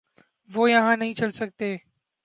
وہ 0.49 0.71
یہاں 0.71 0.97
نہیں 0.97 1.13
چل 1.13 1.31
سکتے۔ 1.31 1.75